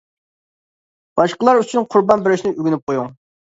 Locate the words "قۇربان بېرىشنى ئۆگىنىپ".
1.93-2.91